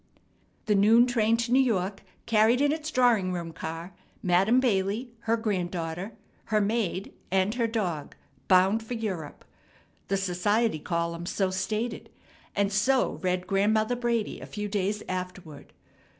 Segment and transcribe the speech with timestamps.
[0.65, 3.93] The noon train to New York carried in its drawing room car
[4.23, 6.13] Madam Bailey, her granddaughter,
[6.45, 8.15] her maid, and her dog,
[8.47, 9.45] bound for Europe.
[10.07, 12.09] The society columns so stated;
[12.55, 15.71] and so read Grandmother Brady a few days afterward.